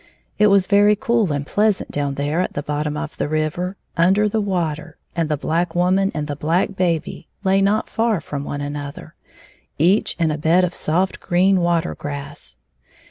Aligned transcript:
It 0.39 0.47
was 0.47 0.65
very 0.65 0.95
cool 0.95 1.31
and 1.31 1.45
pleasant 1.45 1.91
down 1.91 2.15
there 2.15 2.41
at 2.41 2.53
the 2.53 2.63
bottom 2.63 2.97
of 2.97 3.15
the 3.17 3.27
river, 3.29 3.75
under 3.95 4.27
the 4.27 4.41
water, 4.41 4.97
and 5.15 5.29
the 5.29 5.37
black 5.37 5.75
wo 5.75 5.91
man 5.91 6.11
and 6.15 6.25
the 6.25 6.35
black 6.35 6.75
baby 6.75 7.27
lay 7.43 7.61
not 7.61 7.87
far 7.87 8.19
from 8.19 8.43
one 8.43 8.61
another, 8.61 9.13
each 9.77 10.15
in 10.17 10.31
a 10.31 10.39
bed 10.39 10.63
of 10.63 10.73
soft 10.73 11.19
green 11.19 11.59
water 11.61 11.93
grass. 11.93 12.55